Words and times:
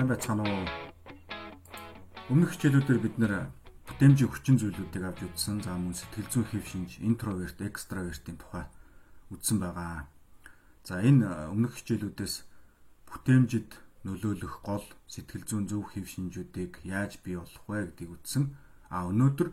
сайн 0.00 0.08
байцгаана 0.08 0.44
уу? 0.48 0.64
Өмнөх 2.32 2.56
хичээлүүдээр 2.56 3.00
бид 3.04 3.16
нэр 3.20 3.52
бүтээмжийн 3.84 4.32
хүчин 4.32 4.56
зүйлүүдийг 4.56 5.04
авч 5.04 5.28
үзсэн. 5.28 5.60
За 5.60 5.76
мөн 5.76 5.92
сэтгэл 5.92 6.32
зүйн 6.32 6.48
хэв 6.48 6.64
шинж, 6.64 7.04
интроверт, 7.04 7.60
экстравертийн 7.60 8.40
тухай 8.40 8.64
үзсэн 9.28 9.60
байгаа. 9.60 10.08
За 10.88 11.04
энэ 11.04 11.52
өмнөх 11.52 11.76
хичээлүүдээс 11.76 12.34
бүтээмжид 13.12 13.76
нөлөөлөх 14.08 14.64
гол 14.64 14.88
сэтгэл 15.04 15.44
зүйн 15.44 15.68
зөв 15.68 15.92
хэв 15.92 16.08
шинжүүдийг 16.08 16.80
яаж 16.80 17.20
бий 17.20 17.36
болох 17.36 17.64
вэ 17.68 17.92
гэдгийг 17.92 18.24
үзсэн. 18.24 18.56
А 18.88 19.04
өнөөдөр 19.04 19.52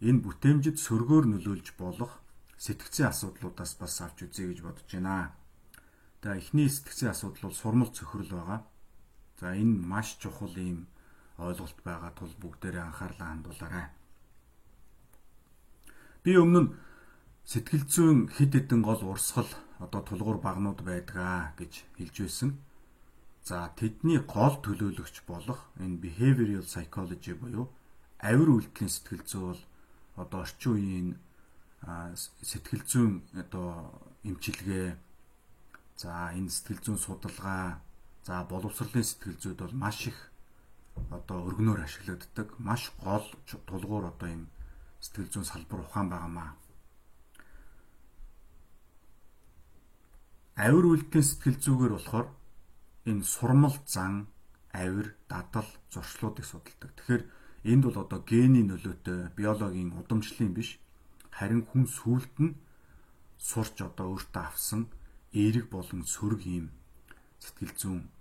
энэ 0.00 0.24
бүтээмжид 0.24 0.80
сөргөөр 0.80 1.28
нөлөөлж 1.28 1.76
болох 1.76 2.24
сэтгцийн 2.56 3.12
асуудлуудаас 3.12 3.76
бас 3.76 4.00
авч 4.00 4.32
үзье 4.32 4.48
гэж 4.48 4.64
бодож 4.64 4.88
байна. 4.88 5.36
За 6.24 6.40
эхний 6.40 6.72
сэтгцийн 6.72 7.12
асуудал 7.12 7.52
бол 7.52 7.60
сурмал 7.60 7.92
цөхрөл 7.92 8.32
байгаа. 8.32 8.64
За 9.40 9.54
энэ 9.54 9.74
маш 9.90 10.16
чухал 10.22 10.54
ийм 10.56 10.86
ойлголт 11.38 11.78
байгаа 11.84 12.12
тул 12.14 12.32
бүгдээрээ 12.42 12.84
анхаарлаа 12.86 13.28
хандуулаарай. 13.30 13.86
Би 16.22 16.32
өмнө 16.38 16.60
нь 16.62 16.72
сэтгэл 17.44 17.84
зүйн 17.92 18.18
хид 18.34 18.52
хідэн 18.54 18.82
гол 18.86 19.02
урсгал 19.04 19.50
одоо 19.84 20.00
тулгуур 20.06 20.38
багнууд 20.40 20.80
байдгаа 20.86 21.52
гэж 21.58 21.72
хэлж 21.98 22.16
байсан. 22.22 22.50
За 23.44 23.68
тэдний 23.76 24.18
гол 24.24 24.56
төлөөлөгч 24.64 25.26
болох 25.28 25.60
энэ 25.76 26.00
behavioral 26.00 26.64
psychology 26.64 27.34
буюу 27.36 27.68
авир 28.24 28.48
үйлдэлийн 28.48 28.88
сэтгэл 28.88 29.24
зүй 29.28 29.42
бол 29.44 29.62
одоо 30.16 30.40
орчин 30.40 30.72
үеийн 30.72 31.08
сэтгэл 32.40 32.84
зүйн 32.88 33.12
одоо 33.36 33.92
эмчилгээ 34.24 34.96
за 36.00 36.32
энэ 36.32 36.48
сэтгэл 36.48 36.80
зүйн 36.80 36.98
судалгаа 37.04 37.83
За 38.24 38.40
боловсролын 38.48 39.04
сэтгэл 39.04 39.36
зүйд 39.36 39.58
бол 39.60 39.76
маш 39.76 40.08
их 40.08 40.16
одоо 41.12 41.44
өргөнөөр 41.44 41.84
ашиглагддаг. 41.84 42.56
Маш 42.56 42.88
гол 43.04 43.26
тулгуур 43.68 44.08
одоо 44.08 44.28
юм 44.32 44.44
сэтгэл 45.04 45.28
зүйн 45.28 45.44
салбар 45.44 45.84
ухаан 45.84 46.08
байгаамаа. 46.08 46.56
Авир 50.56 50.84
үлдэн 50.88 51.20
сэтгэл 51.20 51.60
зүйгээр 51.60 51.92
болохоор 52.00 52.26
энэ 53.04 53.28
сурмал 53.28 53.76
зан, 53.84 54.32
авир, 54.72 55.12
дадал, 55.28 55.68
зуршлуудыг 55.92 56.48
судалдаг. 56.48 56.96
Тэгэхээр 56.96 57.22
энд 57.68 57.82
бол 57.84 57.98
одоо 58.08 58.24
гений 58.24 58.64
нөлөөтэй 58.64 59.36
биологийн 59.36 59.92
удамшлын 60.00 60.56
биш 60.56 60.80
харин 61.28 61.68
хүн 61.68 61.84
сүулт 61.84 62.32
нь 62.40 62.56
сурч 63.36 63.84
одоо 63.84 64.16
өөртөө 64.16 64.44
авсан 64.48 64.88
эерэг 65.36 65.68
болон 65.68 66.08
сөрөг 66.08 66.40
юм 66.48 66.72
сэтгэл 67.42 67.74
зүйн 67.76 68.13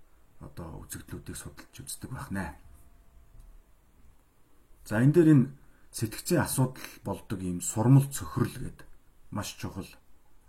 одоо 0.44 0.84
үзэгдлүүдийг 0.84 1.38
судалж 1.38 1.76
үздэг 1.80 2.12
байна. 2.12 2.56
За 4.86 5.00
энэ 5.00 5.14
дээр 5.16 5.30
энэ 5.32 5.48
сэтгцийн 5.96 6.44
асуудал 6.44 6.84
болдог 7.06 7.40
ийм 7.40 7.62
сурмал 7.62 8.04
цөхрөл 8.12 8.52
гэдэг 8.52 8.88
маш 9.32 9.56
чухал 9.56 9.88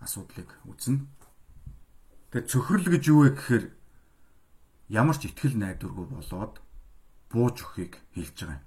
асуудлыг 0.01 0.51
үзнэ. 0.67 1.07
Тэгээ 2.35 2.51
цөхрөл 2.51 2.89
гэж 2.91 3.03
юу 3.09 3.29
вэ 3.29 3.31
гэхээр 3.39 3.65
ямар 4.91 5.17
ч 5.17 5.31
ихтгэл 5.31 5.55
найдваргүй 5.55 6.07
болоод 6.11 6.59
бууж 7.31 7.57
өхийг 7.63 8.03
хэлж 8.13 8.37
байгаа 8.43 8.59
юм. 8.59 8.65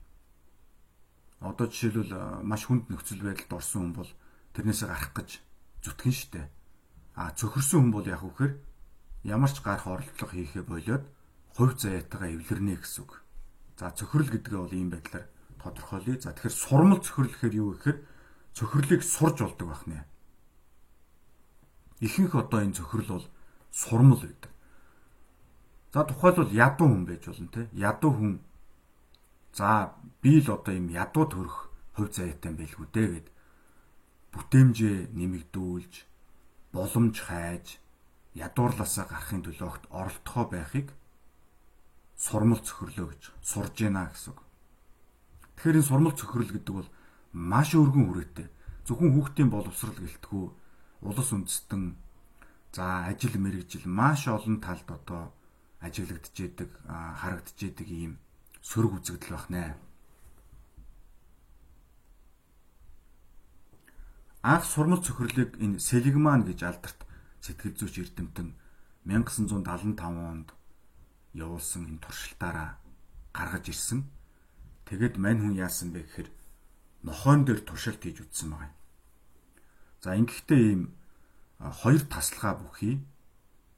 Одоо 1.44 1.68
жишээлбэл 1.68 2.42
маш 2.48 2.66
хүнд 2.66 2.90
нөхцөл 2.90 3.22
байдалд 3.22 3.54
орсон 3.54 3.92
хүн 3.92 3.94
бол 3.94 4.12
тэрнээсээ 4.58 4.88
гарах 4.90 5.14
гэж 5.14 5.30
зүтгэн 5.86 6.16
штэ. 6.16 6.50
А 7.14 7.34
цөхөрсөн 7.38 7.90
хүн 7.90 7.94
бол 7.94 8.08
яг 8.08 8.24
үхээр 8.26 8.58
ямар 9.28 9.52
ч 9.52 9.60
гарах 9.60 9.86
оролдлого 9.86 10.32
хийхээ 10.32 10.64
болоод 10.64 11.04
хувь 11.52 11.76
заяатайгаа 11.76 12.32
эвлэрнэ 12.32 12.80
гэсэн 12.80 13.04
үг. 13.04 13.22
За 13.76 13.92
цөхрөл 13.92 14.32
гэдгээ 14.32 14.58
бол 14.58 14.72
ийм 14.72 14.90
байдлаар 14.90 15.28
тодорхойлъё. 15.60 16.16
За 16.24 16.32
тэгэхээр 16.32 16.56
сурмал 16.56 17.04
цөхрөл 17.04 17.30
гэхээр 17.36 17.56
юу 17.60 17.76
гэхээр 17.76 18.00
цөхрлийг 18.56 19.04
сурж 19.04 19.38
болдог 19.44 19.68
байх 19.68 19.84
нэ. 19.86 20.00
Ихэнх 22.00 22.34
одоо 22.40 22.64
энэ 22.64 22.80
цөхрөл 22.80 23.20
бол 23.20 23.28
сурмал 23.70 24.22
байдаг. 24.24 24.52
За 25.92 26.08
тухайлбал 26.08 26.52
ядуу 26.56 26.88
хүн 26.88 27.04
байж 27.04 27.24
болно 27.28 27.50
те. 27.52 27.62
Ядуу 27.76 28.12
хүн 28.16 28.34
за 29.52 29.98
би 30.22 30.40
л 30.40 30.48
одоо 30.56 30.74
юм 30.74 30.88
ядуу 30.88 31.26
төрөх 31.28 31.58
хувь 31.98 32.14
заяатай 32.14 32.54
байлгүй 32.54 32.88
дээ 32.94 33.08
гэд 33.18 33.28
бүтээмжээ 34.32 34.98
нэмэгдүүлж 35.18 35.94
боломж 36.72 37.16
хайж 37.26 37.82
ядуурласаа 38.38 39.06
гарахын 39.10 39.42
төлөө 39.44 39.90
оролдохоо 39.90 40.46
байхыг 40.54 40.94
сурмал 42.18 42.62
цөхрлөө 42.62 43.08
гэж 43.10 43.24
сурж 43.42 43.74
гинэ 43.78 44.14
гэсэн. 44.14 44.38
Тэгэхээр 45.58 45.78
энэ 45.82 45.90
сурмал 45.90 46.14
цөхрөл 46.14 46.54
гэдэг 46.54 46.74
бол 46.78 46.90
маш 47.34 47.74
өргөн 47.74 48.06
хүрээтэй. 48.10 48.48
Зөвхөн 48.86 49.14
хүүхдийн 49.14 49.50
боловсрал 49.50 49.98
гэлтгүү 49.98 50.46
улс 51.06 51.30
үндэстэн 51.34 51.84
за 52.74 53.10
ажил 53.10 53.36
мэрэгжил 53.42 53.86
маш 53.90 54.28
олон 54.30 54.62
талд 54.62 54.86
одоо 54.86 55.34
ажиглагдж 55.82 56.38
идэг 56.42 56.70
харагдж 56.86 57.58
идэг 57.58 57.88
ийм 57.90 58.14
сөрөг 58.62 59.02
үзэгдэл 59.02 59.34
байна. 59.34 59.78
Анх 64.42 64.66
сурмал 64.66 65.02
цөхрлийг 65.02 65.58
энэ 65.58 65.80
Селигман 65.82 66.46
гэж 66.46 66.60
алдарт 66.64 67.07
сэтгэл 67.42 67.76
зүйч 67.78 67.96
эрдэмтэн 68.04 68.50
1975 69.06 70.00
онд 70.04 70.50
явуулсан 71.34 71.88
энэ 71.88 72.04
туршилтаараа 72.04 72.82
гаргаж 73.32 73.66
ирсэн. 73.70 74.04
Тэгэд 74.86 75.16
мань 75.22 75.42
хүн 75.42 75.56
яасан 75.56 75.94
бэ 75.94 76.04
гэхээр 76.04 76.30
нохойн 77.08 77.46
дээр 77.46 77.62
туршилт 77.64 78.02
хийж 78.02 78.26
үтсэн 78.26 78.52
байгаа 78.52 78.70
юм. 78.70 78.76
За 80.02 80.10
ингэхдээ 80.18 80.62
ийм 80.72 80.82
хоёр 81.60 82.02
таслага 82.06 82.58
бүхий 82.60 83.02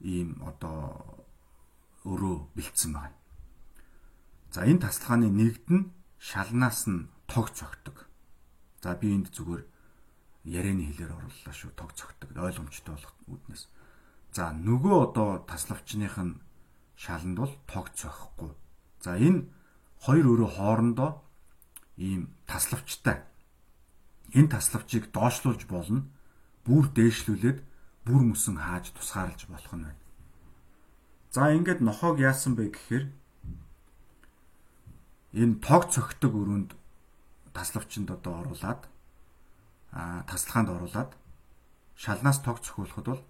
ийм 0.00 0.40
одоо 0.42 1.24
өрөө 2.04 2.36
бэлдсэн 2.56 2.92
байна. 2.96 3.16
За 4.50 4.64
энэ 4.64 4.82
тасалгааны 4.82 5.28
нэгд 5.30 5.66
нь 5.70 5.90
шалнаас 6.18 6.88
нь 6.88 7.08
тог 7.30 7.52
цогтөг. 7.52 8.08
За 8.82 8.96
би 8.96 9.12
энд 9.14 9.28
зүгээр 9.30 9.62
ярианы 10.44 10.88
хэлээр 10.88 11.12
орууллаа 11.12 11.54
шүү 11.54 11.72
тог 11.76 11.92
цогтөг 11.92 12.32
ойлгомжтой 12.32 12.94
болох 12.96 13.14
үүднээс. 13.28 13.64
За 14.32 14.54
нөгөө 14.54 14.96
одоо 15.12 15.44
таславчных 15.44 16.16
нь 16.16 16.40
шаланд 16.96 17.36
бол 17.36 17.54
тог 17.66 17.92
цохихгүй. 17.92 18.52
За 19.04 19.16
энэ 19.20 19.48
хоёр 20.00 20.26
өрөө 20.32 20.50
хоорондоо 20.56 21.20
ийм 22.00 22.32
таславчтай. 22.46 23.20
Энэ 24.32 24.52
таславчийг 24.56 25.12
доошлуулж 25.12 25.68
болно. 25.68 26.08
Бүр 26.64 26.88
дээшлүүлээд 26.94 27.58
бүр 28.06 28.22
мөсөн 28.32 28.56
хааж 28.56 28.94
тусгаарлаж 28.96 29.44
болох 29.50 29.74
нь 29.76 29.84
байна. 29.84 30.00
За 31.30 31.52
ингээд 31.52 31.84
нохоог 31.84 32.16
яасан 32.18 32.56
бэ 32.56 32.72
гэхээр 32.72 33.04
энэ 35.36 35.60
тог 35.60 35.92
цогтөг 35.92 36.32
өрөөнд 36.32 36.70
таславчинд 37.52 38.08
одоо 38.10 38.40
оруулаад 38.40 38.88
а 39.92 40.22
таслахаанд 40.24 40.68
оруулаад 40.70 41.10
шалнаас 41.96 42.38
тог 42.42 42.60
цохиулахад 42.60 43.06
бол 43.06 43.22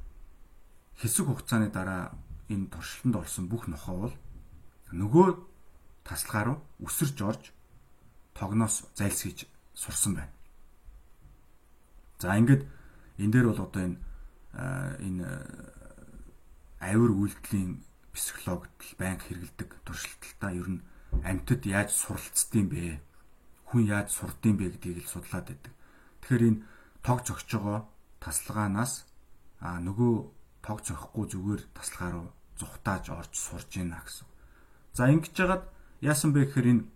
хэсэг 1.00 1.26
хугацааны 1.26 1.68
дараа 1.70 2.12
энэ 2.48 2.70
туршилтанд 2.72 3.16
орсон 3.16 3.48
бүх 3.48 3.66
нохоо 3.68 3.96
бол 3.96 4.14
нөгөө 4.92 5.28
тасалгаа 6.04 6.44
руу 6.44 6.58
үсэрж 6.84 7.16
орж 7.22 7.42
тогноос 8.34 8.84
зайлсхийж 8.94 9.46
сурсан 9.74 10.14
байна. 10.18 10.32
За 12.18 12.36
ингээд 12.36 12.62
энэ 13.18 13.32
дээр 13.32 13.46
бол 13.48 13.64
одоо 13.64 13.82
энэ 13.86 13.98
энэ 15.00 15.26
авир 16.80 17.10
үйлдэлийн 17.12 17.80
психологт 18.12 18.72
банк 18.98 19.22
хэрэгэлдэг 19.24 19.70
туршилталтаа 19.84 20.52
ер 20.52 20.68
нь 20.68 20.84
амьтад 21.24 21.62
яаж 21.64 21.90
суралцдığım 21.94 22.66
бэ? 22.68 23.00
Хүн 23.70 23.82
яаж 23.86 24.08
сурдığım 24.10 24.56
бэ 24.58 24.74
гэдгийг 24.74 25.04
л 25.06 25.12
судлаад 25.12 25.46
байдаг. 25.48 25.72
Тэгэхээр 26.30 26.46
энэ 26.46 26.62
тог 27.02 27.26
зогсож 27.26 27.58
байгаа 27.58 27.82
тасалгаанаас 28.22 29.02
а 29.66 29.82
нөгөө 29.82 30.14
тог 30.62 30.78
зохихгүй 30.86 31.26
зүгээр 31.26 31.62
тасалгаа 31.74 32.10
руу 32.14 32.28
зүхтааж 32.54 33.04
орж 33.10 33.34
сурж 33.34 33.82
ийна 33.82 33.98
гэсэн. 33.98 34.30
За 34.94 35.10
ингэж 35.10 35.34
жагаад 35.34 35.66
яасан 35.98 36.30
бэ 36.30 36.46
гэхээр 36.54 36.70
энэ 36.70 36.86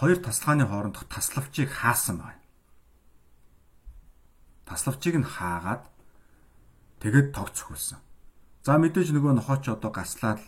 хоёр 0.00 0.18
тасалгааны 0.24 0.64
хоорондох 0.64 1.04
таславчийг 1.12 1.68
хаасан 1.76 2.24
байна. 2.24 2.40
Таславчийг 4.64 5.20
нь 5.20 5.28
хаагаад 5.28 5.84
тэгээд 7.04 7.36
тог 7.36 7.52
цохилсон. 7.52 8.00
За 8.64 8.80
мэдээж 8.80 9.12
нөгөө 9.12 9.44
нохооч 9.44 9.68
одоо 9.68 9.92
гаслаад 9.92 10.40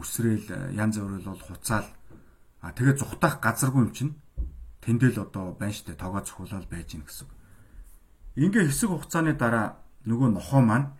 үсрээл 0.00 0.72
янз 0.72 0.96
бүрэл 0.96 1.28
бол 1.28 1.44
хуцаал 1.44 1.92
а 2.64 2.72
тэгээд 2.72 3.04
зүхтаах 3.04 3.36
газаргүй 3.44 3.84
юм 3.84 3.92
чинь 3.92 4.16
тэндэл 4.84 5.22
одоо 5.22 5.54
байна 5.58 5.74
штэ 5.74 5.94
тогоо 5.94 6.20
цохиулаад 6.22 6.66
байж 6.68 6.94
гин 6.94 7.04
гэсэн. 7.04 7.28
Ингээ 8.38 8.70
хэсэг 8.70 8.88
хугацааны 8.90 9.34
дараа 9.34 9.82
нөгөө 10.06 10.28
нохоо 10.38 10.62
маань 10.62 10.94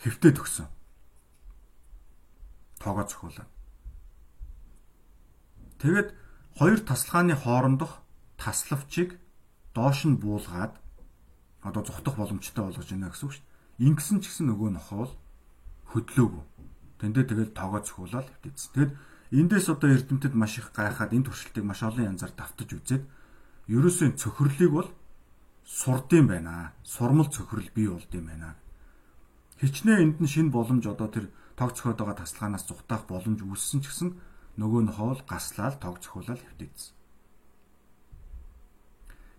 хэвтээ 0.00 0.32
төгсөн 0.32 0.68
тоогоо 2.80 3.04
зохиулаад. 3.08 3.50
Тэгэд 5.80 6.08
хоёр 6.58 6.80
таслахааны 6.80 7.36
хоорондох 7.36 8.04
таславчийг 8.36 9.20
доош 9.74 10.04
нь 10.04 10.20
буулгаад 10.20 10.76
одоо 11.64 11.82
зүхтах 11.84 12.16
боломжтой 12.16 12.64
болгож 12.64 12.88
байна 12.88 13.08
гэсэн 13.08 13.26
үг 13.28 13.32
шүү 13.34 13.44
дээ. 13.44 13.88
Ингэсэн 13.88 14.18
ч 14.20 14.24
гэсэн 14.28 14.46
нөгөө 14.52 14.70
нохоо 14.76 14.98
бол 15.04 15.14
хөдлөөгүй. 15.92 16.44
Тэндээ 17.00 17.24
тэгэл 17.24 17.56
тоогоо 17.56 17.80
цохиулаад 17.80 18.28
хэвтээсэн. 18.28 18.72
Тэгэд 18.76 18.92
эндээс 19.34 19.66
одоо 19.74 19.90
эрдэмтэд 19.90 20.34
маш 20.38 20.62
их 20.62 20.70
гайхаад 20.70 21.10
энэ 21.10 21.26
туршилтыг 21.26 21.64
маш 21.66 21.82
олон 21.82 22.14
янзаар 22.14 22.32
давтаж 22.38 22.70
үзээд 22.70 23.02
ерөөсөө 23.66 24.14
цөхрлийг 24.14 24.70
бол 24.70 24.88
сурдсан 25.66 26.30
байна. 26.30 26.72
Сурмал 26.84 27.26
цөхрөл 27.34 27.70
бий 27.74 27.88
болдсон 27.90 28.24
байна. 28.30 28.54
Хичнээн 29.58 30.02
энд 30.02 30.18
нь 30.22 30.30
шинэ 30.30 30.54
боломж 30.54 30.86
одоо 30.86 31.08
тэр 31.08 31.26
тог 31.58 31.74
цохиод 31.74 31.98
байгаа 31.98 32.22
таслаханаас 32.22 32.68
зүхтаах 32.68 33.10
боломж 33.10 33.40
үүссэн 33.42 33.80
ч 33.82 33.90
гэсэн 33.90 34.10
нөгөө 34.60 34.82
нь 34.86 34.94
хоол 34.94 35.20
гаслаад 35.26 35.82
тог 35.82 35.98
цохиулаад 35.98 36.38
хэвтээсэн. 36.38 36.94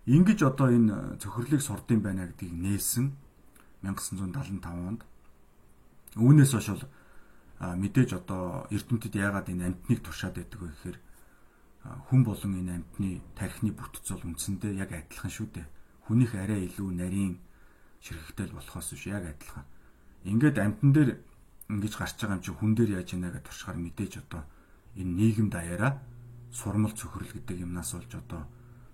Ингиж 0.06 0.40
одоо 0.42 0.68
энэ 0.70 1.16
цөхрлийг 1.22 1.62
сурдсан 1.64 2.00
байна 2.04 2.28
гэдгийг 2.28 2.52
нээсэн 2.52 3.16
1975 3.80 4.60
онд. 4.66 5.02
Үүнээс 6.16 6.52
хойш 6.52 6.68
бол 6.74 6.84
мэдээж 7.60 8.10
одоо 8.20 8.66
эрдэмтэд 8.68 9.14
яагаад 9.16 9.48
энэ 9.48 9.66
амтныг 9.72 10.00
туршаад 10.04 10.36
байдаг 10.36 10.60
вэ 10.60 10.68
гэхээр 10.68 10.98
хүн 12.08 12.20
болон 12.24 12.52
энэ 12.60 12.72
амтны 12.82 13.20
тархины 13.32 13.72
бүтц 13.72 14.12
бол 14.12 14.28
үндсэндээ 14.28 14.72
яг 14.76 14.90
адилхан 14.92 15.32
шүү 15.32 15.48
дээ. 15.54 15.66
Хүнийх 16.04 16.34
арай 16.36 16.68
илүү 16.68 16.90
нарийн 16.92 17.40
ширхэгтэй 18.04 18.52
болохоос 18.52 18.92
биш 18.92 19.06
яг 19.08 19.24
адилхан. 19.24 19.64
Ингээд 20.28 20.58
амтан 20.60 20.90
дээр 20.92 21.10
ингэж 21.72 21.92
гарч 21.96 22.14
байгаа 22.20 22.36
юм 22.36 22.44
чи 22.44 22.52
хүн 22.52 22.72
дээр 22.76 22.90
яаж 23.00 23.08
яана 23.14 23.32
гэж 23.32 23.44
туршихаар 23.48 23.78
мэдээж 23.80 24.12
одоо 24.20 24.42
энэ 25.00 25.16
нийгэм 25.16 25.48
даяараа 25.48 25.92
сурмал 26.52 26.92
цөхрөл 26.92 27.32
гэдэг 27.32 27.64
юмнаас 27.64 27.96
болж 27.96 28.12
одоо 28.14 28.42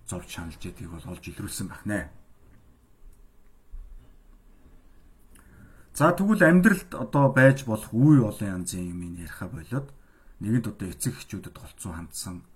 зовж 0.06 0.28
шаналж 0.30 0.60
ядгийг 0.62 0.90
бол 0.90 1.10
олж 1.10 1.24
илрүүлсэн 1.28 1.68
байх 1.68 1.84
За 5.92 6.08
тэгвэл 6.16 6.40
амьдралд 6.40 6.90
одоо 6.96 7.28
байж 7.28 7.68
болох 7.68 7.92
үе 7.92 8.24
олон 8.24 8.64
янзын 8.64 8.96
юм 8.96 9.00
яриха 9.12 9.44
болоод 9.52 9.92
нэгэнд 10.40 10.66
одоо 10.72 10.88
эцэг 10.88 11.20
эхчүүдэд 11.20 11.52
голцоо 11.52 11.92
хандсан 11.92 12.48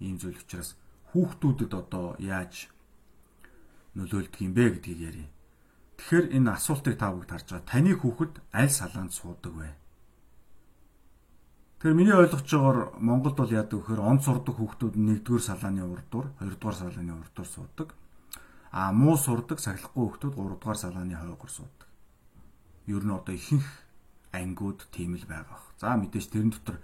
ийм 0.00 0.16
зүйл 0.16 0.40
учраас 0.40 0.72
хүүхдүүдэд 1.12 1.72
одоо 1.76 2.16
яаж 2.16 2.72
нөлөөлдөг 3.92 4.40
юм 4.40 4.52
бэ 4.56 4.64
гэдгийг 4.80 5.00
ярив. 5.04 5.28
Тэгэхээр 6.00 6.26
энэ 6.32 6.54
асуултыг 6.56 6.96
та 6.96 7.12
бүгд 7.12 7.28
харж 7.28 7.46
байгаа. 7.50 7.68
Таны 7.68 7.92
хүүхэд 7.92 8.34
аль 8.56 8.72
салаанд 8.72 9.12
суудаг 9.12 9.52
вэ? 9.52 9.68
Тэгэхээр 11.82 11.98
миний 11.98 12.14
ойлгож 12.14 12.46
байгаагаар 12.46 12.80
Монголд 13.02 13.36
бол 13.36 13.50
яадаг 13.50 13.76
вэхээр 13.82 14.00
он 14.00 14.18
сурдаг 14.22 14.54
хүүхдүүд 14.56 14.94
нэгдүгээр 14.96 15.44
салааны 15.44 15.82
урдуур, 15.84 16.26
хоёрдугаар 16.38 16.76
салааны 16.78 17.12
урдуур 17.18 17.48
суудаг. 17.50 17.88
А 18.70 18.92
муу 18.94 19.18
сурдаг 19.18 19.58
сахилахгүй 19.58 20.04
хүүхдүүд 20.06 20.34
гуравдугаар 20.38 20.78
салааны 20.78 21.18
хойгоор 21.18 21.50
суудаг. 21.50 21.87
Ер 22.88 23.04
нь 23.04 23.12
одоо 23.12 23.34
ихэнх 23.36 23.68
ангиуд 24.32 24.88
тийм 24.90 25.20
л 25.20 25.26
байгаа. 25.28 25.60
За 25.76 25.94
мэдээж 26.00 26.26
тэрэн 26.32 26.52
дотор 26.56 26.76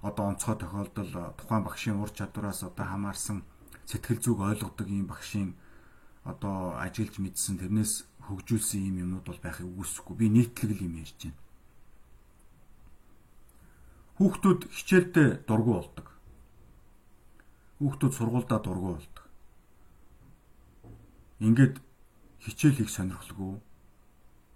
одоо 0.00 0.24
онцгой 0.32 0.56
тохиолдол 0.56 1.12
тухайн 1.36 1.62
багшийн 1.62 2.00
ур 2.00 2.10
чадвараас 2.10 2.64
одоо 2.64 2.86
хамаарсан 2.88 3.44
сэтгэл 3.86 4.24
зүг 4.24 4.38
ойлгодог 4.40 4.88
ийм 4.88 5.06
багшийн 5.12 5.52
одоо 6.24 6.74
ажиллаж 6.80 7.20
мэдсэн 7.20 7.60
тэрнээс 7.60 7.92
хөгжүүлсэн 8.26 8.80
ийм 8.80 8.96
юмнууд 9.04 9.26
бол 9.28 9.40
байхыг 9.44 9.68
үгүйсэхгүй. 9.68 10.16
Би 10.16 10.26
нийтлэг 10.32 10.72
л 10.72 10.86
юм 10.88 10.96
ярьж 11.04 11.20
байна 11.28 11.42
Хүүхдүүд 14.22 14.60
хичээлдээ 14.70 15.28
дургу 15.48 15.72
болдог. 15.82 16.06
Хүүхдүүд 17.82 18.12
сургуульдаа 18.14 18.60
дургу 18.62 18.94
болдог. 18.94 19.24
Ингээд 21.42 21.80
хичээл 22.44 22.78
хийх 22.78 22.92
сонирхолгүй 22.92 23.58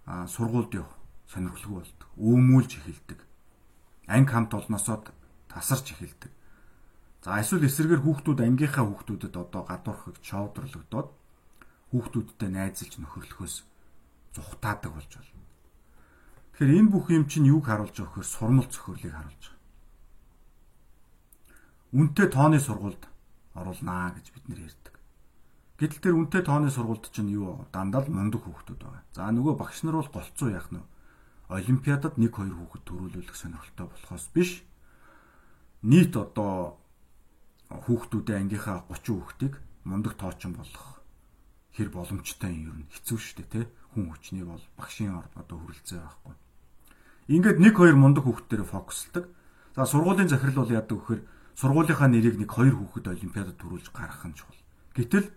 сургуульд 0.07 0.73
явах 0.79 0.95
сонирхолгүй 1.27 1.83
болдог. 1.83 2.07
Өөмүүлж 2.15 2.71
эхэлдэг. 2.79 3.19
Анги 4.07 4.31
хамт 4.31 4.55
олносоо 4.55 5.03
тасарч 5.51 5.91
эхэлдэг. 5.91 6.31
За 7.23 7.43
эсвэл 7.43 7.67
эсрэгээр 7.67 8.01
хүүхдүүд 8.07 8.39
ангийнхаа 8.39 8.87
хүүхдүүдэд 8.87 9.35
одоо 9.35 9.63
гадуурхаг 9.67 10.15
човдрлогдоод 10.23 11.09
хүүхдүүдтэй 11.91 12.49
найзалж 12.55 12.93
нөхөрлөхөөс 13.03 13.55
зүхтаадаг 14.31 14.91
болж 14.95 15.11
байна. 15.11 15.43
Тэгэхээр 16.55 16.77
энэ 16.79 16.91
бүх 16.91 17.11
юм 17.11 17.27
чинь 17.27 17.51
юуг 17.51 17.67
харуулж 17.67 17.95
байгаа 17.95 18.11
гэхээр 18.15 18.31
сурмал 18.31 18.67
цохирлыг 18.71 19.13
харуулж 19.13 19.43
байгаа. 19.43 19.55
Үнтэй 21.95 22.27
тооны 22.27 22.59
сургуульд 22.59 23.03
оруулнаа 23.55 24.11
гэж 24.15 24.25
бид 24.31 24.45
нэр 24.47 24.59
ярьдаг. 24.67 24.95
Гэтэл 25.77 26.01
тэр 26.01 26.15
үнтэй 26.17 26.41
тооны 26.41 26.73
сургуульд 26.73 27.13
чинь 27.13 27.33
юу 27.33 27.69
дандаа 27.69 28.01
л 28.05 28.09
мундаг 28.09 28.41
хүүхдүүд 28.41 28.81
байгаа. 28.81 29.03
За 29.13 29.29
нөгөө 29.29 29.55
багш 29.61 29.85
нар 29.85 30.01
бол 30.01 30.09
голцоо 30.09 30.49
яах 30.49 30.69
нь 30.73 30.81
Олимпиадад 31.47 32.17
1 32.17 32.27
2 32.27 32.33
хүүхэд 32.33 32.83
төрүүлүүлэх 32.83 33.37
сонирхолтой 33.37 33.87
болохоос 33.87 34.25
биш. 34.33 34.65
Нийт 35.85 36.17
одоо 36.17 36.81
хүүхдүүдээ 37.69 38.37
ангийнхаа 38.41 38.89
30 38.89 39.15
хүүхдийг 39.15 39.53
мундаг 39.85 40.17
тоочин 40.17 40.57
болгох 40.57 40.99
хэр 41.77 41.93
боломжтой 41.93 42.51
юм 42.51 42.73
ер 42.73 42.77
нь 42.81 42.89
хэцүү 42.89 43.17
шүү 43.21 43.35
дээ 43.37 43.49
тий 43.53 43.65
хүн 43.93 44.09
хүчний 44.09 44.43
бол 44.43 44.63
багшийн 44.75 45.13
одоо 45.13 45.57
хүрэлцээ 45.61 46.01
байхгүй 46.01 46.35
Ингээд 47.27 47.59
нэг 47.59 47.75
хоёр 47.75 47.99
мундаг 47.99 48.23
хүүхдээр 48.23 48.63
фокуслдог. 48.63 49.27
За 49.75 49.83
сургуулийн 49.83 50.31
захирал 50.31 50.63
бол 50.63 50.71
яадаг 50.71 50.95
вэхээр 50.95 51.21
сургуулийнхаа 51.59 52.07
нэрийг 52.07 52.39
нэг 52.39 52.47
хоёр 52.47 52.79
хүүхэд 52.79 53.11
олимпиадад 53.11 53.59
төрүүлж 53.59 53.91
гаргах 53.91 54.23
нь 54.31 54.37
чухал. 54.39 54.55
Гэтэл 54.95 55.27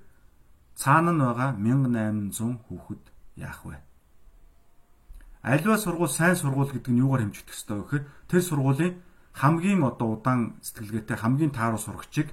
цаана 0.81 1.13
нь 1.13 1.21
байгаа 1.21 1.51
1800 1.61 2.65
хүүхэд 2.65 3.05
яах 3.37 3.61
вэ? 3.69 3.77
Альва 5.45 5.77
сургууль 5.77 6.09
сайн 6.09 6.37
сургууль 6.41 6.73
гэдэг 6.73 6.93
нь 6.93 7.03
юугаар 7.05 7.29
хэмжигдэх 7.29 7.53
ёстой 7.53 7.77
вэ 7.77 7.85
гэхээр 7.85 8.05
тэр 8.33 8.43
сургуулийн 8.49 8.95
хамгийн 9.37 9.85
одоо 9.85 10.17
удаан 10.17 10.57
сэтгэлгээтэй 10.65 11.17
хамгийн 11.21 11.53
тааруу 11.53 11.81
сурагчийг 11.81 12.33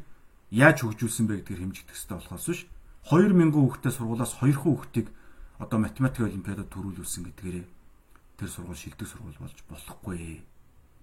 яаж 0.52 0.84
хөгжүүлсэн 0.84 1.28
бэ 1.28 1.44
гэдгээр 1.44 1.64
хэмжигдэх 1.64 1.96
ёстой 2.00 2.18
болохоос 2.24 2.48
биш 2.48 2.62
2000 3.12 3.52
хүүхэдтэй 3.52 3.92
сургуулаас 3.92 4.34
2 4.40 4.56
хүүхдийг 4.64 5.08
одоо 5.60 5.80
математик 5.84 6.24
олимпиадад 6.28 6.72
төрүүлүүлсэн 6.72 7.24
гэдгээрээ 7.28 7.66
тэр 8.40 8.50
сургууль 8.52 8.80
шилдэг 8.80 9.08
сургууль 9.08 9.40
болж 9.44 9.58
болохгүй. 9.68 10.44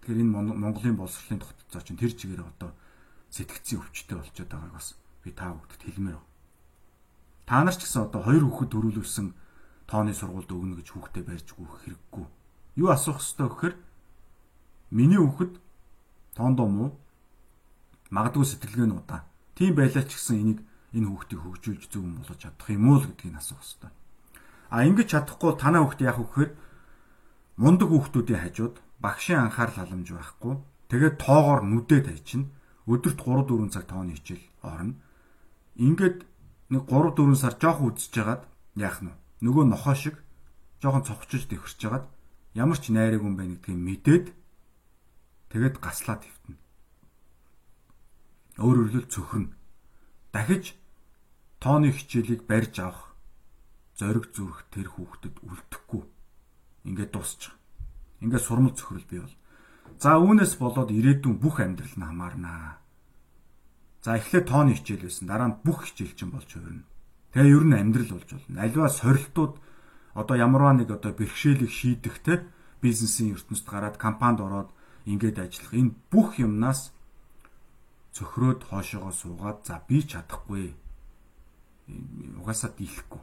Тэгэхээр 0.01 0.23
энэ 0.23 0.33
Монголын 0.33 0.97
боловсролын 0.97 1.41
тогтцоо 1.43 1.83
чинь 1.83 2.01
тэр 2.01 2.13
чигээр 2.13 2.45
одоо 2.45 2.77
сэтгцийн 3.33 3.81
өвчтөй 3.83 4.17
болчиход 4.17 4.53
байгааг 4.53 4.73
бас 4.77 4.95
би 5.25 5.33
та 5.33 5.51
бүхэнд 5.51 5.83
хэлмээр 5.83 6.17
байна. 6.21 6.34
Та 7.45 7.65
нар 7.65 7.77
ч 7.77 7.85
гэсэн 7.85 8.09
одоо 8.09 8.21
хоёр 8.25 8.45
хүүхэд 8.49 8.71
төрүүлүүлсэн 8.73 9.27
тооны 9.85 10.13
сургуульд 10.17 10.49
өгнө 10.49 10.81
гэж 10.81 10.89
хүүхдээ 10.97 11.25
барьж 11.29 11.49
гүөх 11.53 11.85
хэрэггүй. 11.85 12.25
Юу 12.81 12.89
асуух 12.89 13.21
ёстой 13.21 13.49
гэхээр 13.53 13.75
миний 14.91 15.21
хүүхэд 15.21 15.61
тоондоо 16.35 16.69
муу 16.69 16.91
магадгүй 18.09 18.45
сэтгэлгээ 18.49 18.89
нь 18.89 18.97
удаа. 18.97 19.29
Тийм 19.53 19.77
байлаа 19.77 20.05
ч 20.09 20.17
гэсэн 20.17 20.41
энийг 20.41 20.61
энэ 20.97 21.09
хүүхдийг 21.11 21.41
хөгжүүлж 21.45 21.83
зөв 21.93 22.03
юм 22.03 22.17
болгож 22.19 22.39
чадах 22.41 22.69
юм 22.73 22.85
уу 22.89 23.05
гэдгийг 23.05 23.37
асуух 23.37 23.61
ёстой. 23.61 23.93
А 24.73 24.83
ингэж 24.89 25.09
чадахгүй 25.13 25.53
танаа 25.61 25.85
хүүхд 25.85 26.01
яах 26.01 26.19
вэ 26.19 26.27
гэхээр 26.27 26.51
мундаг 27.61 27.89
хүүхдүүдийн 27.93 28.41
хажууд 28.41 28.77
багшийн 29.05 29.41
анхаарал 29.47 29.79
халамж 29.85 30.09
байхгүй. 30.11 30.55
Тэгээд 30.91 31.17
тоогоор 31.21 31.63
нүдээ 31.67 32.01
тайчин 32.09 32.43
өдөрт 32.87 33.19
3 33.21 33.47
4 33.47 33.69
цаг 33.75 33.85
тооны 33.91 34.15
хичээл 34.19 34.47
орно. 34.63 34.95
Ингээд 35.79 36.19
нэг 36.71 36.83
3 36.89 37.13
4 37.17 37.37
сар 37.37 37.55
жоохон 37.61 37.93
үдсэж 37.93 38.13
хагаад 38.15 38.43
яах 38.79 38.99
нь 39.05 39.13
нөгөө 39.45 39.65
нохоо 39.69 39.95
шиг 39.99 40.17
жоохон 40.81 41.05
цогчж 41.05 41.49
дэвхэрч 41.49 41.81
хагаад 41.85 42.07
ямар 42.55 42.79
ч 42.79 42.95
найраг 42.95 43.23
юм 43.25 43.37
байна 43.37 43.59
гэдгийг 43.59 43.81
мэдээд 43.81 44.27
тэгээд 45.51 45.77
гаслаад 45.83 46.23
хөвтнө. 46.25 46.57
Өөр 48.63 48.77
өрлөл 48.87 49.09
цөхрөн. 49.11 49.55
Дахиж 50.31 50.79
тооны 51.59 51.91
хичээлийг 51.91 52.47
барьж 52.47 52.79
авах 52.79 53.15
зориг 53.99 54.31
зүрх 54.35 54.67
тэр 54.71 54.91
хүүхдэд 54.91 55.43
үлдэхгүй 55.43 56.03
ингээд 56.87 57.11
дуусчих. 57.15 57.55
Ингээд 58.23 58.45
сурмал 58.45 58.75
цөхрөл 58.75 59.07
бий 59.07 59.21
бол. 59.23 59.37
За 59.99 60.19
үүнээс 60.19 60.59
болоод 60.59 60.91
ирээдүйн 60.91 61.39
бүх 61.39 61.63
амьдрал 61.63 61.95
нь 61.95 62.07
хамаарнаа. 62.07 62.84
За 64.05 64.21
эхлээд 64.21 64.53
тооны 64.53 64.77
хичээл 64.77 65.09
байсан. 65.09 65.25
Дараа 65.25 65.49
нь 65.49 65.61
бүх 65.65 65.89
хичээл 65.89 66.13
чинь 66.13 66.29
болж 66.29 66.45
хувирна. 66.53 66.85
Тэгээ 67.33 67.57
ер 67.57 67.65
нь 67.65 67.73
амьдрал 67.73 68.21
болж 68.21 68.29
болно. 68.37 68.61
Аливаа 68.61 68.93
сорилтууд 68.93 69.55
одоо 70.13 70.37
ямарваа 70.37 70.77
нэг 70.77 70.93
одоо 70.93 71.17
бэрхшээлийг 71.17 71.73
шийдэх 71.73 72.21
те 72.21 72.45
бизнесийн 72.85 73.33
ертөнцид 73.33 73.65
гараад 73.65 73.97
компанид 73.97 74.45
ороод 74.45 74.71
ингээд 75.09 75.41
ажиллах 75.41 75.73
энэ 75.73 75.97
бүх 76.13 76.37
юмнаас 76.37 76.93
цөхрөөд 78.13 78.69
хоошоогоо 78.69 79.13
суугаад 79.17 79.65
за 79.65 79.81
би 79.89 80.05
чадахгүй 80.05 80.77
угаасаа 82.37 82.77
дийлэхгүй. 82.77 83.23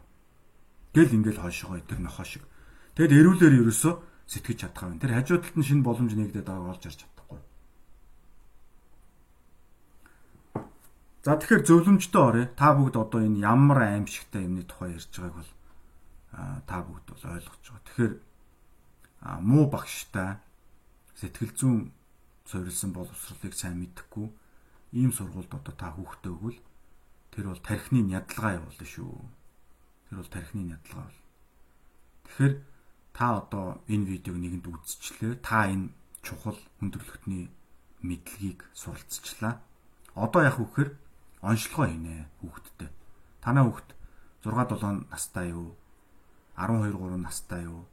Гэл 0.98 1.16
ингээл 1.16 1.46
хоошоогоо 1.46 1.80
тэр 1.86 2.02
нохоо 2.02 2.26
шиг 2.26 2.44
Тэгэд 2.92 3.18
эрүүлэр 3.24 3.54
ерөөсөө 3.64 3.94
сэтгэж 4.28 4.58
чадах 4.68 4.92
юм. 4.92 5.00
Тэр 5.00 5.16
хажуудалд 5.16 5.56
нь 5.56 5.64
шинэ 5.64 5.86
боломж 5.88 6.12
нэгдээд 6.12 6.44
байгааг 6.44 6.76
олж 6.76 6.84
харж 6.84 6.98
чадахгүй. 7.00 7.21
За 11.22 11.38
тэгэхээр 11.38 11.62
зөвлөмжтэй 11.70 12.18
орё. 12.18 12.44
Та 12.58 12.74
бүгд 12.74 12.98
одоо 12.98 13.22
энэ 13.22 13.46
ямар 13.46 13.94
аимшигтай 13.94 14.42
юмны 14.50 14.66
тухай 14.66 14.98
ярьж 14.98 15.14
байгааг 15.14 15.38
бол 15.38 15.54
та 16.66 16.78
бүгд 16.82 17.06
бол 17.14 17.26
ойлгож 17.38 17.62
байгаа. 17.62 17.86
Тэгэхээр 17.86 18.14
муу 19.46 19.70
багштай 19.70 20.42
сэтгэл 21.14 21.54
зүйн 21.54 21.94
суурилсан 22.50 22.90
боловсролыг 22.90 23.54
сайн 23.54 23.78
мэдэхгүй 23.86 24.34
ийм 24.98 25.14
сургуульд 25.14 25.54
одоо 25.54 25.74
та 25.78 25.94
хүүхдээ 25.94 26.34
өгвөл 26.34 26.60
тэр 27.30 27.46
бол 27.54 27.62
тархины 27.62 28.02
нядалгаа 28.02 28.58
явуулна 28.58 28.88
шүү. 28.90 29.14
Тэр 30.10 30.18
бол 30.26 30.34
тархины 30.34 30.74
нядалгаа 30.74 31.06
бол. 31.06 31.22
Тэгэхээр 32.26 32.54
та 33.14 33.26
одоо 33.38 33.66
энэ 33.86 34.10
видеог 34.10 34.42
нэгэнд 34.42 34.66
үзчихлээ. 34.66 35.38
Та 35.46 35.70
энэ 35.70 35.94
чухал 36.26 36.58
хүндрэлтний 36.82 37.54
мэдлэгийг 38.02 38.66
суралцчихлаа. 38.74 39.62
Одоо 40.18 40.42
яг 40.50 40.58
үхээр 40.58 40.98
онцлогоо 41.42 41.90
хийнэ 41.90 42.30
хүүхдтэй. 42.40 42.90
Танаа 43.42 43.66
хүүхд 43.66 43.90
6 44.46 44.78
7 44.78 45.10
настай 45.10 45.50
юу? 45.50 45.74
12 46.54 46.94
3 46.94 47.18
настай 47.18 47.66
юу? 47.66 47.90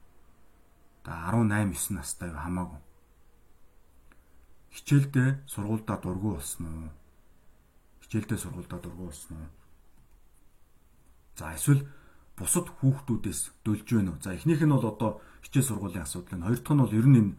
Одоо 1.05 1.49
18 1.49 1.73
9 1.73 1.97
настай 1.97 2.29
юу 2.29 2.37
хамаагүй. 2.37 2.81
Хичээлдээ 4.77 5.29
сургуульдаа 5.49 5.97
дургүй 5.97 6.33
болсон 6.37 6.65
уу? 6.69 6.93
Хичээлдээ 8.05 8.39
сургуульдаа 8.39 8.81
дургүй 8.85 9.07
болсон 9.09 9.37
уу? 9.41 9.51
За 11.41 11.57
эсвэл 11.57 11.89
бусад 12.37 12.69
хүүхдүүдээс 12.69 13.65
дөлж 13.65 13.89
байна 13.97 14.13
уу? 14.13 14.21
За 14.21 14.37
эхнийх 14.37 14.61
нь 14.61 14.73
бол 14.77 14.93
одоо 14.93 15.11
хичээл 15.41 15.73
сургуулийн 15.73 16.05
асуудал 16.05 16.37
нь. 16.37 16.45
Хоёр 16.45 16.61
дахь 16.61 16.77
нь 16.77 16.83
бол 16.85 16.99
ер 17.01 17.09
нь 17.09 17.17
энэ 17.17 17.33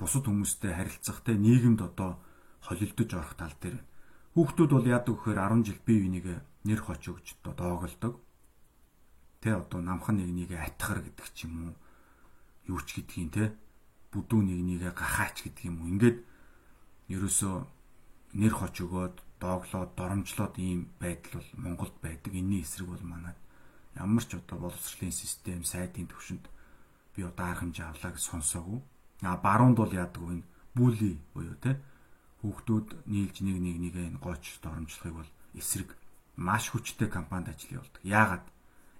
бусад 0.00 0.24
хүмүүстэй 0.24 0.72
харилцах 0.72 1.20
те 1.20 1.36
нийгэмд 1.36 1.84
одоо 1.84 2.16
холилдож 2.64 3.10
орох 3.12 3.36
тал 3.36 3.52
дээр 3.60 3.76
байна 3.76 3.88
Хүүхдүүд 4.34 4.70
бол 4.70 4.86
яадаг 4.86 5.14
вэхээр 5.14 5.40
10 5.42 5.66
жил 5.66 5.80
бие 5.82 5.98
биенийг 6.06 6.26
нэр 6.62 6.80
хоч 6.80 7.02
өгч 7.10 7.34
одоо 7.42 7.54
доогдолдог. 7.82 8.14
Тэ 9.42 9.58
одоо 9.58 9.80
намхан 9.82 10.22
нэгнийг 10.22 10.54
атгахар 10.54 11.02
гэдэг 11.02 11.28
ч 11.34 11.50
юм 11.50 11.74
уу. 11.74 11.74
Юу 12.70 12.78
ч 12.86 13.02
гэдгийг 13.02 13.30
те 13.34 13.44
бүдүүн 14.14 14.46
нэгнийг 14.46 14.86
гахаач 14.94 15.42
гэдэг 15.42 15.66
юм 15.66 15.82
уу. 15.82 15.90
Ингээд 15.90 16.18
ерөөсөө 17.10 17.54
нэр 18.38 18.54
хоч 18.54 18.74
өгөөд 18.86 19.16
дооглоод 19.42 19.90
доромжлоод 19.98 20.54
ийм 20.62 20.94
байдал 21.02 21.42
бол 21.42 21.50
Монголд 21.58 21.96
байдаг. 21.98 22.30
Энийний 22.30 22.62
эсрэг 22.62 22.86
бол 22.86 23.02
манад 23.02 23.38
ямар 23.96 24.22
ч 24.22 24.38
одоо 24.38 24.70
боловсролын 24.70 25.10
систем, 25.10 25.64
сайдын 25.64 26.06
төвшөнд 26.06 26.46
би 27.16 27.26
одоо 27.26 27.50
арга 27.50 27.66
хэмжээ 27.66 27.86
авлаа 27.88 28.12
гэж 28.14 28.22
сонсоогүй. 28.22 28.78
А 29.26 29.36
баруунд 29.36 29.74
бол 29.74 29.90
яадаг 29.90 30.22
вэ? 30.22 30.42
Бүли 30.76 31.18
буюу 31.34 31.56
те 31.58 31.80
хүүхдүүд 32.40 32.88
нийлж 33.06 33.36
нэг 33.44 33.56
нэг 33.60 33.76
нэгэ 33.80 34.00
энэ 34.08 34.18
гооч 34.20 34.60
доромжлохыг 34.64 35.14
бол 35.14 35.30
эсрэг 35.54 35.96
маш 36.36 36.72
хүчтэй 36.72 37.08
кампанид 37.08 37.52
ажил 37.52 37.80
явуулдаг. 37.80 38.02
Яагаад? 38.04 38.44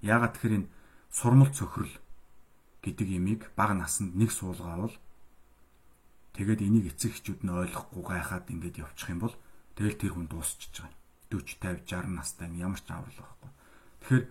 Яагаад 0.04 0.32
тэгэхээр 0.37 0.56
энэ 0.61 0.70
сурмал 1.09 1.50
цөхрөл 1.50 1.97
гэдэг 2.85 3.09
имийг 3.09 3.49
бага 3.56 3.75
наснд 3.75 4.12
нэг 4.16 4.30
суулгаавал 4.32 4.92
тэгээд 6.37 6.61
энийг 6.64 6.92
эцэг 6.92 7.16
эхчүүд 7.16 7.40
нь 7.44 7.52
ойлгохгүй 7.52 8.02
гайхаад 8.04 8.47
ингэж 8.52 8.75
явчих 8.85 9.09
юм 9.09 9.20
бол 9.25 9.35
тэгэл 9.76 10.00
тэр 10.00 10.12
хүн 10.14 10.28
дуусчихж 10.28 10.85
байгаа. 10.85 10.97
40 11.30 11.87
50 11.87 11.87
60 11.87 12.16
настай 12.16 12.49
ямар 12.59 12.80
ч 12.80 12.88
аврал 12.90 13.18
байхгүй. 13.20 13.50
Тэгэхээр 14.00 14.25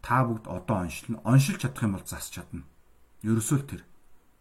та 0.00 0.16
бүгд 0.22 0.44
одоо 0.46 0.76
оншилно. 0.86 1.20
Оншилж 1.26 1.60
чадах 1.60 1.82
юм 1.82 1.94
бол 1.98 2.06
засч 2.06 2.38
чадна. 2.38 2.62
Ерөөсөө 3.26 3.58
л 3.58 3.68
тэр 3.68 3.82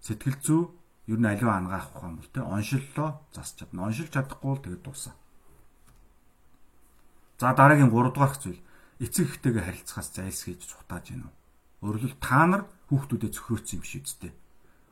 сэтгэл 0.05 0.37
зүй 0.39 0.61
ер 1.07 1.19
нь 1.21 1.29
аливаа 1.29 1.61
ангаах 1.61 1.93
ухаан 1.93 2.17
бол 2.17 2.29
те 2.33 2.41
оншиллоо 2.41 3.21
засч 3.33 3.61
чадна. 3.61 3.85
Оншилж 3.89 4.09
чадахгүй 4.09 4.49
бол 4.49 4.63
тэгээд 4.63 4.83
дуусаа. 4.85 5.13
За 7.37 7.53
дараагийн 7.53 7.91
3 7.93 8.15
дугаарх 8.15 8.37
зүйл 8.41 8.61
эцэг 8.99 9.27
эхтэйгээ 9.37 9.63
харилцахаас 9.67 10.09
зайлсхийж 10.15 10.65
цухтааж 10.65 11.13
гинөө. 11.13 11.31
Өөрөлд 11.83 12.17
та 12.23 12.47
нар 12.47 12.63
хүүхдүүдэд 12.89 13.33
зөвхөрөөцсөн 13.35 13.77
юм 13.77 13.85
шиг 13.85 14.07
үстэй. 14.07 14.31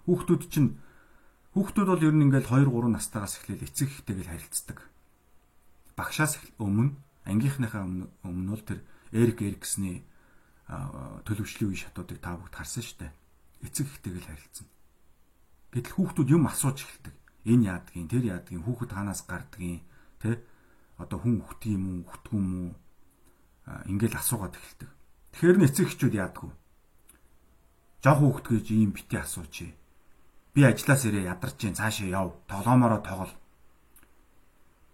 Хүүхдүүд 0.05 0.43
чинь 0.51 0.69
хүүхдүүд 1.55 1.87
бол 1.87 2.03
ер 2.03 2.13
нь 2.13 2.25
ингээл 2.27 2.51
2 2.51 2.67
3 2.67 2.93
настайгаас 2.93 3.39
эхлээл 3.39 3.65
эцэг 3.65 3.89
эхтэйгээ 3.89 4.27
харилцдаг. 4.27 4.77
Багшаас 5.95 6.37
өмнө 6.59 6.99
ангийнхныхаа 7.25 7.87
өмнө 8.27 8.49
бол 8.51 8.65
тэр 8.67 8.79
Эрик 9.13 9.39
Эриксний 9.41 10.03
төлөвшлийн 10.67 11.69
үе 11.71 11.79
шатуудыг 11.79 12.19
та 12.19 12.35
бүгд 12.35 12.53
харсан 12.57 12.83
шүү 12.83 12.97
дээ. 13.07 13.11
Эцэг 13.63 13.87
эхтэйгээ 13.87 14.23
харилцсан. 14.27 14.67
Гэтэл 15.73 15.93
хүүхдүүд 15.97 16.29
юм 16.29 16.45
асууж 16.45 16.85
эхэлдэг. 16.85 17.15
Энэ 17.49 17.65
яадгийн, 17.73 18.07
тэр 18.07 18.23
яадгийн, 18.29 18.61
хүүхэд 18.61 18.93
танаас 18.93 19.25
гардгийн, 19.25 19.81
тэ? 20.21 20.37
Одоо 21.01 21.17
хүн 21.17 21.41
үхтий 21.41 21.73
юм 21.73 22.05
уу, 22.05 22.13
үхтгүй 22.13 22.37
юм 22.37 22.49
уу? 22.69 22.73
Ингээл 23.89 24.21
асуугаад 24.21 24.53
эхэлдэг. 24.53 24.89
Тэгэхээр 25.33 25.57
нь 25.57 25.65
эцэг 25.65 25.89
эхчүүд 25.89 26.13
яадгүй. 26.13 26.51
Жог 28.05 28.17
хүүхд 28.21 28.45
гэж 28.53 28.65
ийм 28.69 28.93
бити 28.93 29.17
асуучих. 29.17 29.73
Би 30.53 30.61
ажлаас 30.61 31.09
ирээ 31.09 31.33
ядарч 31.33 31.57
जैन 31.57 31.73
цаашаа 31.73 32.05
яв. 32.05 32.37
Тоглоомороо 32.45 33.01
тоглол. 33.01 33.33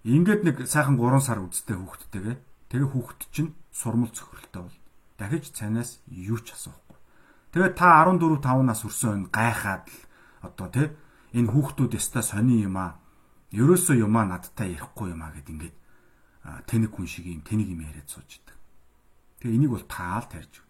Ингээд 0.07 0.47
нэг 0.47 0.57
сайхан 0.63 0.95
3 0.95 1.19
сар 1.19 1.43
үдтэй 1.43 1.75
хүүхдтэйгээ 1.75 2.37
тэгээ 2.71 2.89
хүүхд 2.95 3.19
чинь 3.35 3.51
сурмал 3.75 4.15
цөхрөлтэй 4.15 4.63
бол 4.63 4.77
дахиж 5.19 5.51
цанаас 5.51 5.99
юу 6.07 6.39
ч 6.39 6.55
асуухгүй. 6.55 6.95
Тэгээ 7.51 7.75
та 7.75 7.99
14 8.07 8.39
5 8.39 8.63
нас 8.63 8.79
өрсөн 8.87 9.27
гайхаад 9.27 9.91
л 9.91 10.08
одоо 10.41 10.67
тий 10.71 10.87
энэ 11.33 11.51
хүүхдүүд 11.51 11.93
яста 11.95 12.21
сони 12.21 12.63
юм 12.65 12.77
аа. 12.77 12.99
Ерөөсөө 13.51 14.05
юм 14.05 14.15
аа 14.17 14.25
надтай 14.29 14.73
ярихгүй 14.77 15.13
юм 15.13 15.21
аа 15.25 15.33
гэд 15.33 15.49
ингээд 15.49 15.75
тэнэг 16.69 16.91
хүн 16.93 17.07
шиг 17.07 17.25
юм 17.27 17.41
тэнэг 17.41 17.67
юм 17.69 17.81
яриад 17.85 18.09
сууж 18.09 18.29
идэг. 18.39 18.57
Тэгээ 19.41 19.55
энийг 19.57 19.71
бол 19.73 19.85
таал 19.85 20.25
тарьж. 20.25 20.63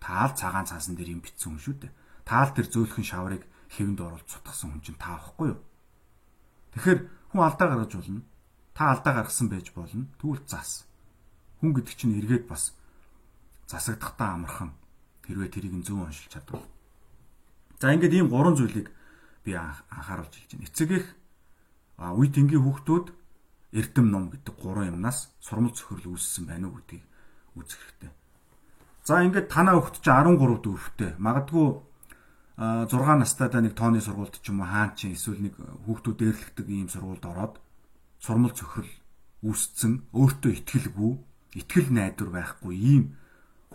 Таал 0.00 0.32
цагаан 0.36 0.66
цаасан 0.68 0.96
дээр 0.96 1.16
юм 1.16 1.22
битсэн 1.24 1.56
хүн 1.56 1.62
шүү 1.62 1.76
дээ. 1.80 1.92
Таал 2.24 2.50
тэр 2.52 2.66
зөөлхөн 2.68 3.04
шаврыг 3.04 3.42
хэвэнд 3.72 4.00
оруулж 4.00 4.28
сутгасан 4.28 4.72
хүн 4.72 4.82
чинь 4.84 5.00
та 5.00 5.16
авахгүй 5.16 5.56
юу? 5.56 5.60
Тэгэхээр 6.76 7.00
хүн 7.32 7.42
алдаа 7.42 7.68
гаргаж 7.72 7.92
болно. 7.94 8.22
Та 8.74 8.82
алдаа 8.92 9.12
гаргасан 9.14 9.48
байж 9.48 9.72
болно. 9.72 10.06
Тэгвэл 10.20 10.44
зас. 10.44 10.86
Хүн 11.60 11.72
гэдэг 11.72 11.94
чинь 11.96 12.18
эргээд 12.20 12.46
бас 12.48 12.74
засагдахдаа 13.66 14.36
амархан 14.36 14.72
хэрвээ 15.24 15.50
тэрийг 15.50 15.74
зөв 15.84 16.04
уншилж 16.04 16.28
чадвал. 16.32 16.66
За 17.80 17.92
ингээд 17.92 18.14
ийм 18.14 18.28
гурван 18.28 18.56
зүйлийг 18.56 18.92
би 19.44 19.52
анхааруулж 19.54 20.34
хэлж 20.34 20.50
байна. 20.56 20.66
Эцэг 20.66 20.90
их 20.90 21.06
үе 22.00 22.28
тэнгийн 22.32 22.64
хүүхдүүд 22.64 23.06
эрдэм 23.78 24.06
ном 24.10 24.30
гэдэг 24.32 24.54
гурван 24.58 24.96
юмнаас 24.96 25.30
сурмал 25.40 25.76
цохирол 25.76 26.16
үүссэн 26.16 26.48
байна 26.48 26.72
уу 26.72 26.80
гэдгийг 26.80 27.04
үзэх 27.54 27.78
хэрэгтэй. 27.78 28.12
За 29.04 29.20
ингээд 29.20 29.52
танаа 29.52 29.78
хүүхд 29.78 30.00
чинь 30.00 30.16
13 30.16 30.64
дүүрэгтэй. 30.64 31.10
Магадгүй 31.20 31.66
6 32.56 32.88
настайдаа 33.18 33.60
нэг 33.60 33.74
тооны 33.74 34.00
сургуульд 34.00 34.38
ч 34.38 34.48
юм 34.48 34.62
уу 34.62 34.70
хаан 34.70 34.94
чинь 34.94 35.18
эсвэл 35.18 35.42
нэг 35.42 35.54
хүүхдүүд 35.58 36.16
дээрлэгдэг 36.22 36.66
ийм 36.70 36.88
сургуульд 36.88 37.24
ороод 37.26 37.58
сурмал 38.22 38.54
цохирол 38.54 38.94
үүсцэн 39.42 40.08
өөртөө 40.14 40.52
ихтгэлгүй, 40.56 41.12
ихтгэл 41.58 41.90
найдвар 41.92 42.30
байхгүй 42.30 42.74
ийм 42.78 43.18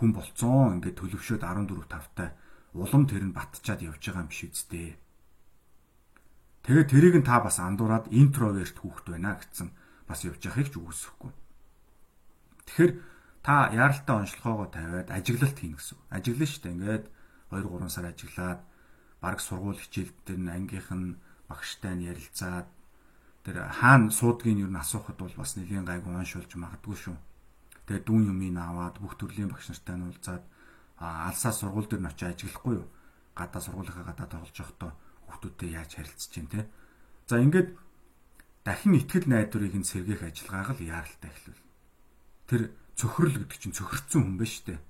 хүн 0.00 0.10
болцсон. 0.16 0.80
Ингээд 0.80 0.98
төлөвшөөд 0.98 1.44
14 1.44 1.92
тавтай 1.92 2.34
улам 2.74 3.04
тэр 3.06 3.28
нь 3.28 3.36
батчаад 3.36 3.84
явж 3.84 4.00
байгаа 4.00 4.24
юм 4.24 4.30
биш 4.32 4.48
үсттэй. 4.48 4.98
Тэгээд 6.64 6.90
тэрийг 6.92 7.14
нь 7.20 7.26
та 7.26 7.40
бас 7.40 7.56
андуураад 7.56 8.12
интроверт 8.12 8.76
хүүхэд 8.76 9.06
байна 9.16 9.40
гэсэн 9.40 9.72
бас 10.04 10.20
явж 10.28 10.44
яхахыг 10.44 10.68
ч 10.68 10.76
үгүйсэхгүй. 10.76 11.32
Тэгэхээр 12.68 12.92
та 13.40 13.72
яаралтай 13.72 14.16
онцлогоогоо 14.20 14.68
тавиад 14.68 15.08
ажиглалт 15.08 15.56
хийнэ 15.56 15.80
гэсэн. 15.80 15.98
Ажиглана 16.12 16.50
шүү 16.50 16.62
дээ. 16.62 16.74
Ингээд 16.76 17.04
2 17.50 17.64
3 17.64 17.88
сар 17.88 18.06
ажиглаад 18.12 18.60
баг 19.24 19.38
сургууль 19.40 19.80
хичээлд 19.80 20.16
тэр 20.28 20.38
ангийнх 20.52 20.90
нь 20.92 21.16
багштай 21.48 21.94
нь 21.96 22.06
ярилцаад 22.12 22.68
тэр 23.44 23.56
хаана 23.72 24.12
суудгийг 24.12 24.60
юу 24.60 24.70
н 24.70 24.76
асуухад 24.76 25.16
бол 25.16 25.34
бас 25.34 25.56
нэлийн 25.56 25.88
гайгүй 25.88 26.12
оншуулж 26.12 26.52
магадгүй 26.60 26.96
шүү. 26.96 27.16
Тэгээ 27.88 28.04
дүүн 28.04 28.30
юмыг 28.30 28.60
аваад 28.60 28.96
бүх 29.00 29.16
төрлийн 29.16 29.48
багш 29.48 29.72
нартай 29.72 29.96
нь 29.96 30.06
уулзаад 30.06 30.44
алсаа 31.00 31.52
сургууль 31.56 31.88
дээр 31.88 32.04
нь 32.04 32.10
очиж 32.12 32.28
ажиглахгүй 32.28 32.74
юу? 32.84 32.86
Гадаа 33.34 33.60
сургуулийнхаа 33.64 34.04
гадаа 34.12 34.28
тоглож 34.28 34.56
явахдаа 34.60 34.92
хүүхдүүдтэй 35.60 35.76
яаж 35.76 35.90
харилцаж 35.94 36.30
чинь 36.32 36.48
те. 36.48 36.66
За 37.28 37.36
ингээд 37.40 37.76
дахин 38.64 38.96
ихтгэл 38.96 39.28
найдварыг 39.28 39.74
нь 39.76 39.84
сэргээх 39.84 40.24
ажиллагааг 40.24 40.80
л 40.80 40.88
яаралтай 40.88 41.30
эхлүүл. 41.30 41.62
Тэр 42.48 42.62
цөхрөл 42.96 43.36
гэдэг 43.36 43.58
чинь 43.60 43.76
цөхөрцөн 43.76 44.22
хүн 44.24 44.36
байна 44.40 44.50
шүү 44.50 44.66
дээ. 44.72 44.80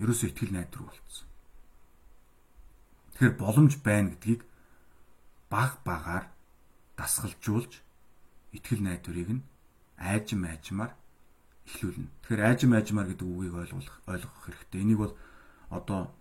Ерөөсөө 0.00 0.28
ихтгэл 0.32 0.56
найдвар 0.56 0.84
болцсон. 0.88 1.28
Тэгэхээр 3.16 3.34
боломж 3.36 3.72
байна 3.84 4.08
гэдгийг 4.16 4.42
баг 5.52 5.72
багаар 5.84 6.24
дасгалжуулж 6.96 7.72
ихтгэл 8.56 8.82
найдварыг 8.84 9.28
нь 9.40 9.46
айжм 10.00 10.44
айжмаар 10.44 10.92
эхлүүлнэ. 11.68 12.08
Тэгэхээр 12.24 12.42
айжм 12.44 12.72
айжмаар 12.76 13.08
гэдэг 13.12 13.28
үгийг 13.28 13.54
ойлгох 13.56 13.96
ойлгох 14.08 14.36
хэрэгтэй. 14.44 14.80
Энийг 14.84 15.00
бол 15.00 15.14
одоо 15.72 16.12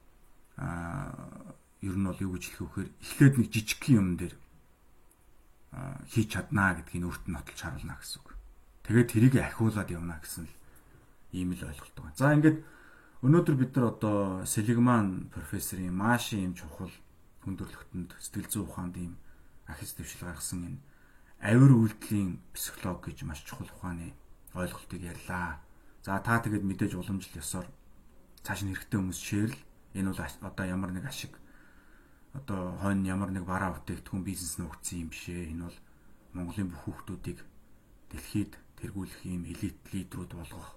аа 0.55 1.55
ер 1.81 1.95
нь 1.95 2.07
бол 2.07 2.19
юу 2.21 2.31
гэж 2.35 2.43
хэлэх 2.55 2.61
вэхээр 2.63 2.89
эхлээд 3.01 3.35
нэг 3.39 3.47
жижиг 3.51 3.81
юм 3.91 4.15
дээр 4.15 4.35
хийж 6.07 6.27
чаднаа 6.31 6.79
гэдгийг 6.79 7.03
өөрт 7.03 7.23
нь 7.27 7.35
нотолж 7.35 7.59
харуулна 7.59 7.99
гэсэн 7.99 8.19
үг. 8.23 8.29
Тэгээд 8.87 9.11
тэрийг 9.11 9.35
ахиулаад 9.41 9.89
явна 9.91 10.15
гэсэн 10.23 10.47
л 10.47 10.53
ийм 11.35 11.51
л 11.51 11.67
ойлголт 11.67 11.95
байна. 11.99 12.15
За 12.15 12.31
ингээд 12.31 12.63
өнөөдөр 13.25 13.55
бид 13.59 13.71
нар 13.75 13.85
одоо 13.91 14.45
Селигман 14.47 15.27
профессорын 15.35 15.91
маш 15.91 16.31
юм 16.31 16.55
чухал 16.55 16.93
хүндрэлтөнд 17.43 18.15
сэтгэл 18.21 18.47
зүйн 18.47 18.65
ухаанд 18.69 18.95
ийм 18.95 19.13
ахис 19.67 19.97
дэвшил 19.99 20.29
гаргасан 20.29 20.61
энэ 20.63 20.79
авир 21.43 21.71
үйлдэлийн 21.75 22.39
психолог 22.55 23.03
гэж 23.03 23.27
маш 23.27 23.43
чухал 23.43 23.67
ухааны 23.67 24.15
ойлголтыг 24.55 25.01
ярьлаа. 25.03 25.59
За 26.05 26.21
та 26.23 26.39
тэгэд 26.39 26.63
мэдээж 26.63 26.95
уламжлал 26.95 27.41
ёсоор 27.43 27.67
цааш 28.45 28.63
нь 28.63 28.71
хэрэгтэй 28.71 28.99
хүмүүс 29.01 29.19
шеэрл 29.19 29.57
энэ 29.97 30.09
бол 30.13 30.21
одоо 30.21 30.65
ямар 30.65 30.91
нэг 30.93 31.05
ашиг 31.09 31.33
одоо 32.35 32.75
хойно 32.83 33.07
ямар 33.07 33.31
нэг 33.31 33.47
бараа 33.47 33.71
бүтээгдэхүүн 33.79 34.23
бизнес 34.27 34.59
нөхцсөн 34.59 35.07
юм 35.07 35.09
бишээ. 35.09 35.55
Энэ 35.55 35.63
бол 35.65 35.77
Монголын 36.35 36.69
бүх 36.69 36.81
хүүхдүүдийг 36.83 37.39
дэлхийд 38.11 38.53
тэргүүлэх 38.79 39.21
ийм 39.23 39.47
элит 39.47 39.79
лидерүүд 39.95 40.31
болгох 40.35 40.75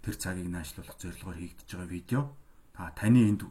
тэр 0.00 0.16
цагийг 0.16 0.48
наашлуулах 0.48 0.96
зорилгоор 0.96 1.36
хийгдэж 1.36 1.68
байгаа 1.76 1.92
видео. 1.92 2.22
Та 2.72 2.90
таны 2.96 3.28
энд 3.28 3.44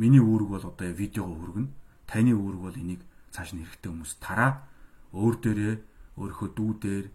миний 0.00 0.24
үүрэг 0.24 0.48
бол 0.48 0.64
одоо 0.64 0.88
видеого 0.96 1.36
хүргэнэ. 1.36 1.70
Таны 2.08 2.32
үүрэг 2.32 2.60
бол 2.64 2.76
энийг 2.80 3.02
цааш 3.30 3.52
нь 3.52 3.62
хэрэгтэй 3.62 3.92
хүмүүс 3.92 4.16
тараа 4.18 4.64
өөр 5.12 5.34
дээрээ 5.44 5.74
өөрийнхөө 6.16 6.50
дүү 6.56 6.72
дээр 6.80 7.06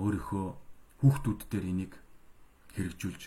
өөрийнхөө 0.00 0.46
хүүхдүүд 1.04 1.40
дээр 1.52 1.64
энийг 1.68 1.92
хэрэгжүүлж 2.74 3.22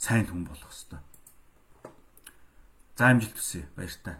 сайн 0.00 0.26
хүн 0.26 0.48
болох 0.48 0.72
хэвээр. 0.72 1.04
За 2.96 3.10
амжилт 3.12 3.36
хүсье. 3.36 3.68
Баяр 3.76 3.94
таа. 4.04 4.18